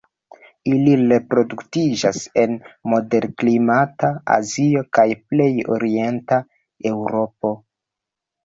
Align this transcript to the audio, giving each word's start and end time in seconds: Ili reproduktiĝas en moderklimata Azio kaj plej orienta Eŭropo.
Ili 0.69 0.93
reproduktiĝas 1.01 2.21
en 2.43 2.57
moderklimata 2.93 4.11
Azio 4.39 4.83
kaj 4.99 5.07
plej 5.35 5.51
orienta 5.77 6.41
Eŭropo. 6.95 7.55